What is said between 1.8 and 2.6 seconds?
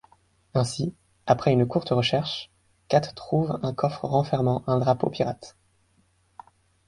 recherche,